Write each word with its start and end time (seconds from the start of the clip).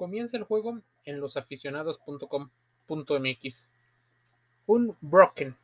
comienza 0.00 0.36
el 0.38 0.44
juego 0.44 0.80
en 1.04 1.20
losaficionados.com.mx. 1.20 3.70
Un 4.64 4.96
Broken. 5.02 5.54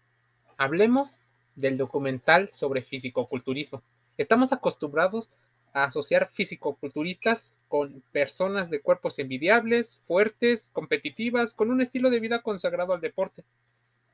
Hablemos 0.59 1.21
del 1.55 1.79
documental 1.79 2.51
sobre 2.53 2.83
fisicoculturismo. 2.83 3.83
Estamos 4.19 4.53
acostumbrados 4.53 5.31
a 5.73 5.85
asociar 5.85 6.29
fisicoculturistas 6.29 7.57
con 7.69 8.03
personas 8.13 8.69
de 8.69 8.83
cuerpos 8.83 9.19
envidiables, 9.19 10.03
fuertes, 10.07 10.71
competitivas, 10.71 11.55
con 11.55 11.71
un 11.71 11.81
estilo 11.81 12.11
de 12.11 12.21
vida 12.21 12.43
consagrado 12.43 12.93
al 12.93 13.01
deporte. 13.01 13.43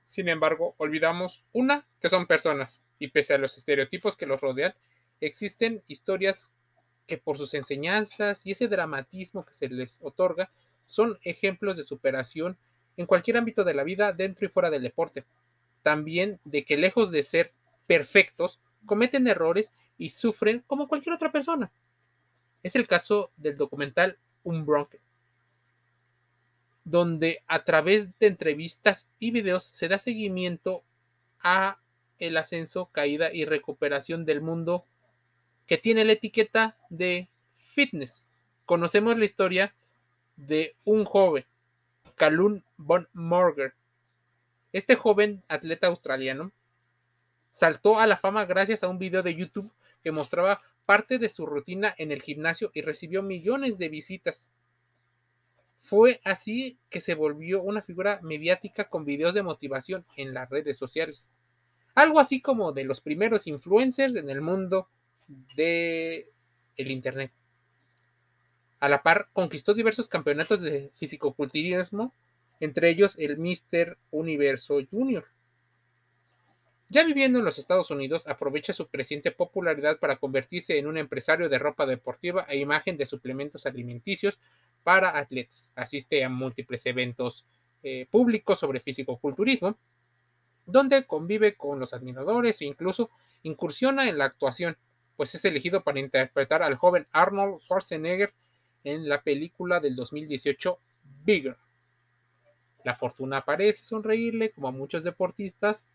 Sin 0.06 0.28
embargo, 0.28 0.76
olvidamos 0.76 1.42
una, 1.52 1.84
que 2.00 2.08
son 2.08 2.28
personas, 2.28 2.84
y 3.00 3.08
pese 3.08 3.34
a 3.34 3.38
los 3.38 3.56
estereotipos 3.56 4.16
que 4.16 4.26
los 4.26 4.40
rodean, 4.40 4.72
existen 5.20 5.82
historias 5.88 6.52
que 7.06 7.18
por 7.18 7.38
sus 7.38 7.54
enseñanzas 7.54 8.46
y 8.46 8.52
ese 8.52 8.68
dramatismo 8.68 9.44
que 9.44 9.52
se 9.52 9.68
les 9.68 10.00
otorga, 10.02 10.50
son 10.86 11.18
ejemplos 11.22 11.76
de 11.76 11.82
superación 11.82 12.56
en 12.96 13.06
cualquier 13.06 13.36
ámbito 13.36 13.64
de 13.64 13.74
la 13.74 13.84
vida, 13.84 14.12
dentro 14.12 14.46
y 14.46 14.48
fuera 14.48 14.70
del 14.70 14.82
deporte. 14.82 15.24
También 15.82 16.38
de 16.44 16.64
que 16.64 16.76
lejos 16.76 17.10
de 17.10 17.22
ser 17.22 17.52
perfectos, 17.86 18.60
cometen 18.86 19.26
errores 19.26 19.72
y 19.98 20.10
sufren 20.10 20.62
como 20.66 20.88
cualquier 20.88 21.14
otra 21.14 21.32
persona. 21.32 21.70
Es 22.62 22.76
el 22.76 22.86
caso 22.86 23.30
del 23.36 23.56
documental 23.56 24.18
Unbroken, 24.44 25.00
donde 26.84 27.42
a 27.46 27.64
través 27.64 28.16
de 28.18 28.26
entrevistas 28.26 29.08
y 29.18 29.30
videos 29.30 29.64
se 29.64 29.88
da 29.88 29.98
seguimiento 29.98 30.82
a 31.40 31.78
el 32.18 32.36
ascenso, 32.36 32.86
caída 32.86 33.32
y 33.32 33.44
recuperación 33.44 34.24
del 34.24 34.40
mundo 34.40 34.84
que 35.72 35.78
tiene 35.78 36.04
la 36.04 36.12
etiqueta 36.12 36.76
de 36.90 37.30
fitness. 37.54 38.28
Conocemos 38.66 39.16
la 39.16 39.24
historia 39.24 39.74
de 40.36 40.76
un 40.84 41.06
joven, 41.06 41.46
Calum 42.14 42.60
von 42.76 43.08
Morger. 43.14 43.72
Este 44.74 44.96
joven 44.96 45.42
atleta 45.48 45.86
australiano 45.86 46.52
saltó 47.50 47.98
a 47.98 48.06
la 48.06 48.18
fama 48.18 48.44
gracias 48.44 48.84
a 48.84 48.88
un 48.88 48.98
video 48.98 49.22
de 49.22 49.34
YouTube 49.34 49.72
que 50.04 50.12
mostraba 50.12 50.60
parte 50.84 51.18
de 51.18 51.30
su 51.30 51.46
rutina 51.46 51.94
en 51.96 52.12
el 52.12 52.20
gimnasio 52.20 52.70
y 52.74 52.82
recibió 52.82 53.22
millones 53.22 53.78
de 53.78 53.88
visitas. 53.88 54.52
Fue 55.80 56.20
así 56.22 56.76
que 56.90 57.00
se 57.00 57.14
volvió 57.14 57.62
una 57.62 57.80
figura 57.80 58.20
mediática 58.22 58.90
con 58.90 59.06
videos 59.06 59.32
de 59.32 59.42
motivación 59.42 60.04
en 60.18 60.34
las 60.34 60.50
redes 60.50 60.76
sociales. 60.76 61.30
Algo 61.94 62.20
así 62.20 62.42
como 62.42 62.72
de 62.72 62.84
los 62.84 63.00
primeros 63.00 63.46
influencers 63.46 64.16
en 64.16 64.28
el 64.28 64.42
mundo 64.42 64.90
de 65.56 66.28
el 66.76 66.90
internet. 66.90 67.32
A 68.80 68.88
la 68.88 69.02
par, 69.02 69.28
conquistó 69.32 69.74
diversos 69.74 70.08
campeonatos 70.08 70.60
de 70.60 70.90
fisicoculturismo, 70.96 72.12
entre 72.60 72.88
ellos 72.88 73.16
el 73.18 73.38
Mister 73.38 73.96
Universo 74.10 74.78
Junior. 74.90 75.24
Ya 76.88 77.04
viviendo 77.04 77.38
en 77.38 77.44
los 77.44 77.58
Estados 77.58 77.90
Unidos, 77.90 78.26
aprovecha 78.26 78.72
su 78.72 78.88
creciente 78.88 79.30
popularidad 79.30 79.98
para 79.98 80.16
convertirse 80.16 80.76
en 80.78 80.86
un 80.86 80.98
empresario 80.98 81.48
de 81.48 81.58
ropa 81.58 81.86
deportiva 81.86 82.44
e 82.48 82.58
imagen 82.58 82.98
de 82.98 83.06
suplementos 83.06 83.64
alimenticios 83.64 84.38
para 84.82 85.16
atletas. 85.16 85.72
Asiste 85.74 86.22
a 86.22 86.28
múltiples 86.28 86.84
eventos 86.84 87.46
eh, 87.82 88.06
públicos 88.10 88.58
sobre 88.58 88.80
fisicoculturismo, 88.80 89.78
donde 90.66 91.06
convive 91.06 91.54
con 91.54 91.80
los 91.80 91.94
admiradores 91.94 92.60
e 92.60 92.66
incluso 92.66 93.10
incursiona 93.42 94.08
en 94.08 94.18
la 94.18 94.26
actuación, 94.26 94.76
pues 95.16 95.34
es 95.34 95.44
elegido 95.44 95.82
para 95.82 96.00
interpretar 96.00 96.62
al 96.62 96.76
joven 96.76 97.06
Arnold 97.12 97.60
Schwarzenegger 97.60 98.32
en 98.84 99.08
la 99.08 99.22
película 99.22 99.80
del 99.80 99.94
2018 99.96 100.78
Bigger. 101.24 101.56
La 102.84 102.94
fortuna 102.94 103.44
parece 103.44 103.84
sonreírle, 103.84 104.50
como 104.50 104.68
a 104.68 104.72
muchos 104.72 105.04
deportistas, 105.04 105.86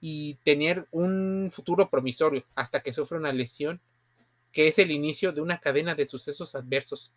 y 0.00 0.34
tener 0.44 0.86
un 0.90 1.50
futuro 1.52 1.88
promisorio 1.88 2.44
hasta 2.54 2.80
que 2.80 2.92
sufre 2.92 3.18
una 3.18 3.32
lesión 3.32 3.80
que 4.52 4.68
es 4.68 4.78
el 4.78 4.90
inicio 4.90 5.32
de 5.32 5.40
una 5.40 5.58
cadena 5.58 5.94
de 5.94 6.06
sucesos 6.06 6.54
adversos. 6.54 7.12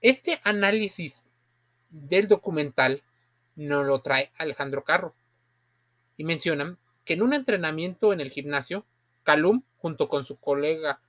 Este 0.00 0.40
análisis 0.44 1.24
del 1.88 2.26
documental 2.26 3.02
no 3.56 3.82
lo 3.82 4.00
trae 4.02 4.30
Alejandro 4.36 4.84
Carro 4.84 5.14
y 6.16 6.24
mencionan 6.24 6.78
que 7.04 7.14
en 7.14 7.22
un 7.22 7.32
entrenamiento 7.32 8.12
en 8.12 8.20
el 8.20 8.30
gimnasio 8.30 8.84
Calum, 9.22 9.62
junto 9.76 10.08
con 10.08 10.24
su 10.24 10.36
colega 10.38 11.00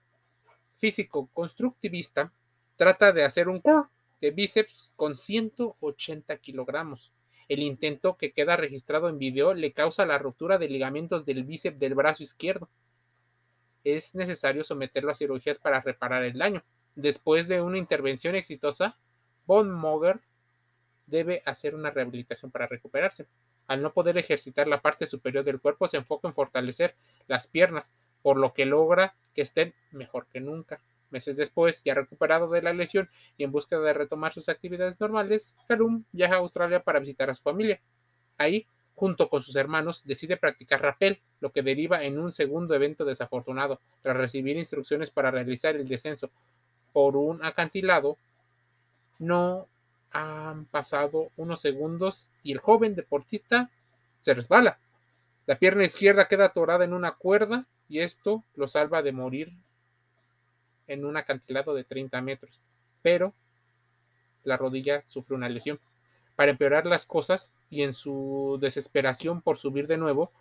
físico 0.77 1.29
constructivista, 1.33 2.33
trata 2.75 3.11
de 3.11 3.23
hacer 3.23 3.47
un 3.47 3.59
curl 3.59 3.87
de 4.21 4.31
bíceps 4.31 4.93
con 4.95 5.15
180 5.15 6.37
kilogramos. 6.37 7.11
El 7.49 7.61
intento 7.61 8.17
que 8.17 8.31
queda 8.31 8.55
registrado 8.55 9.09
en 9.09 9.19
video 9.19 9.53
le 9.53 9.73
causa 9.73 10.05
la 10.05 10.17
ruptura 10.17 10.57
de 10.57 10.69
ligamentos 10.69 11.25
del 11.25 11.43
bíceps 11.43 11.79
del 11.79 11.93
brazo 11.93 12.23
izquierdo. 12.23 12.69
Es 13.83 14.15
necesario 14.15 14.63
someterlo 14.63 15.11
a 15.11 15.15
cirugías 15.15 15.59
para 15.59 15.81
reparar 15.81 16.23
el 16.23 16.37
daño. 16.37 16.63
Después 16.95 17.47
de 17.47 17.61
una 17.61 17.77
intervención 17.77 18.35
exitosa, 18.35 18.97
Von 19.45 19.71
Moger 19.71 20.21
debe 21.05 21.41
hacer 21.45 21.75
una 21.75 21.91
rehabilitación 21.91 22.49
para 22.49 22.67
recuperarse. 22.67 23.27
Al 23.67 23.81
no 23.81 23.93
poder 23.93 24.17
ejercitar 24.17 24.67
la 24.67 24.81
parte 24.81 25.05
superior 25.05 25.43
del 25.43 25.59
cuerpo, 25.59 25.87
se 25.87 25.97
enfoca 25.97 26.27
en 26.27 26.33
fortalecer 26.33 26.95
las 27.27 27.47
piernas, 27.47 27.93
por 28.21 28.37
lo 28.37 28.53
que 28.53 28.65
logra 28.65 29.15
que 29.33 29.41
estén 29.41 29.73
mejor 29.91 30.27
que 30.27 30.39
nunca. 30.39 30.79
Meses 31.11 31.37
después, 31.37 31.83
ya 31.83 31.93
recuperado 31.93 32.49
de 32.49 32.61
la 32.61 32.73
lesión 32.73 33.09
y 33.37 33.43
en 33.43 33.51
búsqueda 33.51 33.81
de 33.81 33.93
retomar 33.93 34.33
sus 34.33 34.49
actividades 34.49 34.99
normales, 34.99 35.55
Calum 35.67 36.03
viaja 36.11 36.35
a 36.35 36.39
Australia 36.39 36.81
para 36.81 36.99
visitar 36.99 37.29
a 37.29 37.35
su 37.35 37.43
familia. 37.43 37.79
Ahí, 38.37 38.65
junto 38.95 39.29
con 39.29 39.43
sus 39.43 39.55
hermanos, 39.55 40.01
decide 40.05 40.37
practicar 40.37 40.81
rappel, 40.81 41.21
lo 41.39 41.51
que 41.51 41.61
deriva 41.61 42.03
en 42.03 42.17
un 42.17 42.31
segundo 42.31 42.73
evento 42.73 43.05
desafortunado. 43.05 43.79
Tras 44.01 44.17
recibir 44.17 44.57
instrucciones 44.57 45.11
para 45.11 45.29
realizar 45.29 45.75
el 45.75 45.87
descenso 45.87 46.31
por 46.91 47.15
un 47.15 47.45
acantilado, 47.45 48.17
no 49.19 49.67
han 50.13 50.65
pasado 50.65 51.29
unos 51.35 51.59
segundos 51.59 52.29
y 52.43 52.53
el 52.53 52.59
joven 52.59 52.95
deportista 52.95 53.69
se 54.21 54.33
resbala. 54.33 54.79
La 55.45 55.57
pierna 55.57 55.83
izquierda 55.83 56.27
queda 56.27 56.45
atorada 56.45 56.85
en 56.85 56.93
una 56.93 57.13
cuerda 57.13 57.65
y 57.89 57.99
esto 57.99 58.43
lo 58.55 58.67
salva 58.67 59.01
de 59.01 59.11
morir 59.11 59.51
en 60.87 61.03
un 61.03 61.17
acantilado 61.17 61.73
de 61.73 61.83
30 61.83 62.21
metros. 62.21 62.61
Pero 63.01 63.33
la 64.43 64.55
rodilla 64.55 65.03
sufre 65.05 65.35
una 65.35 65.49
lesión. 65.49 65.79
Para 66.35 66.51
empeorar 66.51 66.85
las 66.85 67.05
cosas 67.05 67.51
y 67.69 67.83
en 67.83 67.93
su 67.93 68.57
desesperación 68.61 69.41
por 69.41 69.57
subir 69.57 69.87
de 69.87 69.97
nuevo, 69.97 70.31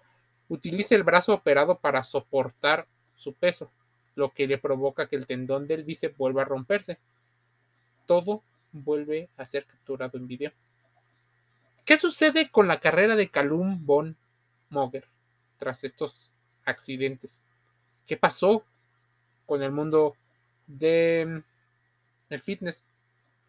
utiliza 0.48 0.94
el 0.94 1.02
brazo 1.02 1.34
operado 1.34 1.78
para 1.78 2.04
soportar 2.04 2.86
su 3.14 3.34
peso, 3.34 3.70
lo 4.14 4.30
que 4.30 4.46
le 4.46 4.58
provoca 4.58 5.08
que 5.08 5.16
el 5.16 5.26
tendón 5.26 5.66
del 5.66 5.84
bíceps 5.84 6.16
vuelva 6.16 6.42
a 6.42 6.46
romperse. 6.46 6.98
Todo 8.06 8.42
vuelve 8.72 9.28
a 9.36 9.44
ser 9.44 9.64
capturado 9.66 10.18
en 10.18 10.26
video. 10.26 10.52
¿Qué 11.84 11.96
sucede 11.96 12.50
con 12.50 12.68
la 12.68 12.80
carrera 12.80 13.16
de 13.16 13.28
Calum 13.28 13.84
von 13.84 14.16
Moger 14.70 15.04
tras 15.58 15.84
estos 15.84 16.30
accidentes? 16.64 17.42
¿Qué 18.06 18.16
pasó 18.16 18.64
con 19.46 19.62
el 19.62 19.72
mundo 19.72 20.16
de 20.66 21.42
el 22.30 22.40
fitness? 22.40 22.84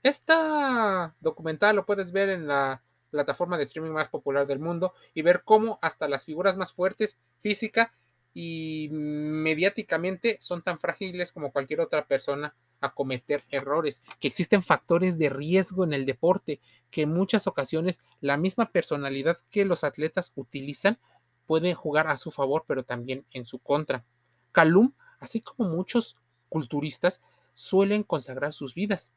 Esta 0.02 1.14
documental 1.22 1.76
lo 1.76 1.86
puedes 1.86 2.12
ver 2.12 2.30
en 2.30 2.48
la 2.48 2.82
plataforma 3.12 3.58
de 3.58 3.64
streaming 3.64 3.92
más 3.92 4.10
popular 4.10 4.48
del 4.48 4.60
mundo 4.60 4.94
y 5.14 5.22
ver 5.22 5.44
cómo 5.44 5.78
hasta 5.82 6.08
las 6.08 6.26
figuras 6.26 6.58
más 6.58 6.74
fuertes 6.74 7.18
física 7.42 7.94
y 8.34 8.90
mediáticamente 8.92 10.38
son 10.40 10.64
tan 10.64 10.80
frágiles 10.80 11.32
como 11.32 11.52
cualquier 11.52 11.82
otra 11.82 12.06
persona 12.06 12.56
a 12.82 12.94
cometer 12.94 13.44
errores, 13.50 14.02
que 14.20 14.28
existen 14.28 14.64
factores 14.64 15.18
de 15.18 15.30
riesgo 15.30 15.84
en 15.84 15.94
el 15.94 16.06
deporte, 16.06 16.60
que 16.90 17.04
en 17.04 17.14
muchas 17.14 17.48
ocasiones 17.48 18.00
la 18.22 18.38
misma 18.38 18.72
personalidad 18.72 19.38
que 19.52 19.66
los 19.66 19.84
atletas 19.84 20.32
utilizan 20.36 21.00
puede 21.46 21.74
jugar 21.74 22.08
a 22.08 22.18
su 22.18 22.32
favor, 22.32 22.66
pero 22.68 22.84
también 22.84 23.26
en 23.32 23.46
su 23.46 23.60
contra. 23.60 24.04
Calum, 24.52 24.94
así 25.20 25.42
como 25.42 25.70
muchos 25.70 26.18
culturistas, 26.50 27.22
suelen 27.54 28.04
consagrar 28.04 28.54
sus 28.54 28.74
vidas. 28.74 29.14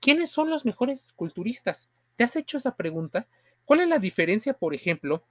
¿Quiénes 0.00 0.30
son 0.30 0.48
los 0.48 0.64
mejores 0.64 1.12
culturistas? 1.12 1.90
¿Te 2.16 2.24
has 2.24 2.36
hecho 2.36 2.56
esa 2.56 2.76
pregunta? 2.76 3.28
¿Cuál 3.64 3.80
es 3.80 3.88
la 3.88 3.98
diferencia, 3.98 4.54
por 4.54 4.74
ejemplo, 4.74 5.24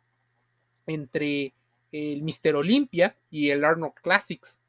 entre 0.85 1.53
el 1.91 2.21
Mister 2.21 2.55
Olympia 2.55 3.15
y 3.29 3.49
el 3.49 3.63
Arnold 3.65 3.93
Classics? 3.95 4.59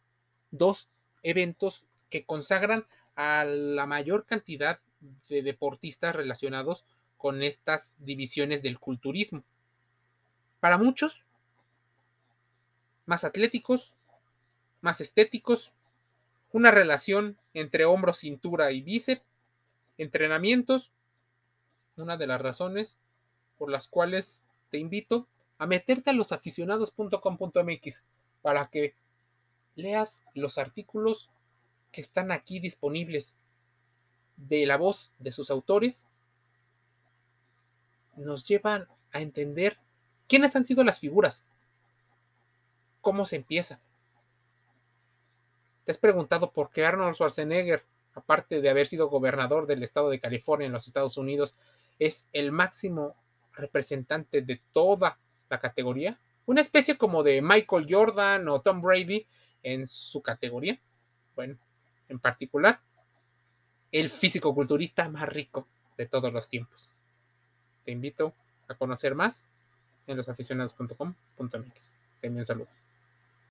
Dos 0.51 0.89
eventos 1.23 1.85
que 2.09 2.25
consagran 2.25 2.87
a 3.15 3.45
la 3.45 3.87
mayor 3.87 4.25
cantidad 4.27 4.81
de 5.29 5.43
deportistas 5.43 6.15
relacionados 6.15 6.85
con 7.17 7.43
estas 7.43 7.95
divisiones 7.99 8.63
del 8.63 8.79
culturismo. 8.79 9.45
Para 10.59 10.79
muchos, 10.79 11.25
más 13.07 13.25
atléticos, 13.25 13.95
más 14.81 15.01
estéticos, 15.01 15.73
una 16.53 16.71
relación 16.71 17.37
entre 17.55 17.85
hombro, 17.85 18.13
cintura 18.13 18.73
y 18.73 18.81
bíceps, 18.81 19.23
entrenamientos, 19.99 20.91
una 21.97 22.17
de 22.17 22.27
las 22.27 22.41
razones 22.41 22.99
por 23.59 23.71
las 23.71 23.89
cuales 23.89 24.43
te 24.71 24.79
invito 24.79 25.27
a 25.61 25.67
meterte 25.67 26.11
a 26.11 26.15
losaficionados.com.mx 26.15 28.03
para 28.41 28.69
que 28.71 28.95
leas 29.77 30.23
los 30.35 30.57
artículos 30.57 31.29
que 31.93 32.01
están 32.01 32.33
aquí 32.33 32.61
disponibles 32.61 33.37
de 34.39 34.65
la 34.65 34.79
voz 34.79 35.13
de 35.19 35.33
sus 35.33 35.51
autores 35.51 36.09
nos 38.17 38.47
llevan 38.47 38.89
a 39.13 39.21
entender 39.21 39.77
quiénes 40.27 40.57
han 40.57 40.65
sido 40.65 40.83
las 40.83 40.99
figuras, 40.99 41.45
cómo 43.03 43.27
se 43.27 43.37
empieza. 43.37 43.81
¿Te 45.85 45.93
has 45.93 45.99
preguntado 45.99 46.53
por 46.53 46.71
qué 46.71 46.87
Arnold 46.87 47.17
Schwarzenegger, 47.17 47.85
aparte 48.15 48.63
de 48.63 48.71
haber 48.71 48.87
sido 48.87 49.11
gobernador 49.11 49.67
del 49.67 49.83
estado 49.83 50.09
de 50.09 50.21
California 50.21 50.65
en 50.65 50.73
los 50.73 50.87
Estados 50.87 51.19
Unidos, 51.19 51.55
es 51.99 52.27
el 52.33 52.51
máximo 52.51 53.15
representante 53.53 54.41
de 54.41 54.63
toda 54.73 55.19
la 55.51 55.61
categoría? 55.61 56.19
Una 56.47 56.63
especie 56.63 56.97
como 56.97 57.23
de 57.23 57.43
Michael 57.43 57.87
Jordan 57.89 58.49
o 58.49 58.61
Tom 58.63 58.81
Brady 58.81 59.27
en 59.63 59.87
su 59.87 60.23
categoría. 60.23 60.81
Bueno, 61.37 61.59
en 62.09 62.19
particular, 62.19 62.81
el 63.93 64.09
físico-culturista 64.09 65.09
más 65.09 65.29
rico 65.29 65.67
de 65.99 66.07
todos 66.07 66.33
los 66.33 66.49
tiempos. 66.49 66.89
Te 67.85 67.93
invito 67.93 68.35
a 68.69 68.75
conocer 68.75 69.15
más 69.15 69.47
en 70.07 70.17
losaficionados.com.mx. 70.17 71.97
Te 72.21 72.27
envío 72.27 72.41
un 72.41 72.47
saludo. 72.47 72.69